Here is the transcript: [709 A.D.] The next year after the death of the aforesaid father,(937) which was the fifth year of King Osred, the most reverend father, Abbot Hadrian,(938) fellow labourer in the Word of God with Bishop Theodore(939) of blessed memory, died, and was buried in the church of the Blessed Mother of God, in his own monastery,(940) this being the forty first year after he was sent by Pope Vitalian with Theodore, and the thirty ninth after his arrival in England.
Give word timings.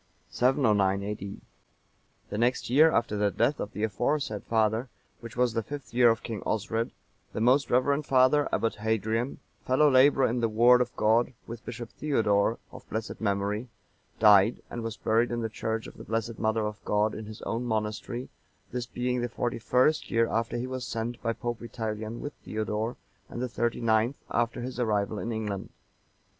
[709 0.31 1.03
A.D.] 1.03 1.41
The 2.31 2.37
next 2.39 2.71
year 2.71 2.89
after 2.91 3.15
the 3.17 3.29
death 3.29 3.59
of 3.59 3.71
the 3.73 3.83
aforesaid 3.83 4.41
father,(937) 4.45 4.87
which 5.21 5.37
was 5.37 5.53
the 5.53 5.61
fifth 5.61 5.93
year 5.93 6.09
of 6.09 6.23
King 6.23 6.41
Osred, 6.41 6.89
the 7.33 7.39
most 7.39 7.69
reverend 7.69 8.07
father, 8.07 8.49
Abbot 8.51 8.77
Hadrian,(938) 8.77 9.67
fellow 9.67 9.91
labourer 9.91 10.25
in 10.27 10.39
the 10.39 10.49
Word 10.49 10.81
of 10.81 10.95
God 10.95 11.33
with 11.45 11.63
Bishop 11.63 11.91
Theodore(939) 12.01 12.57
of 12.71 12.89
blessed 12.89 13.21
memory, 13.21 13.69
died, 14.17 14.63
and 14.71 14.81
was 14.81 14.97
buried 14.97 15.29
in 15.29 15.41
the 15.41 15.49
church 15.49 15.85
of 15.85 15.97
the 15.97 16.03
Blessed 16.03 16.39
Mother 16.39 16.65
of 16.65 16.83
God, 16.83 17.13
in 17.13 17.25
his 17.27 17.43
own 17.43 17.63
monastery,(940) 17.65 18.29
this 18.71 18.87
being 18.87 19.21
the 19.21 19.29
forty 19.29 19.59
first 19.59 20.09
year 20.09 20.27
after 20.29 20.57
he 20.57 20.65
was 20.65 20.83
sent 20.83 21.21
by 21.21 21.33
Pope 21.33 21.59
Vitalian 21.59 22.19
with 22.19 22.33
Theodore, 22.43 22.97
and 23.29 23.39
the 23.39 23.47
thirty 23.47 23.81
ninth 23.81 24.17
after 24.31 24.61
his 24.61 24.79
arrival 24.79 25.19
in 25.19 25.31
England. 25.31 25.69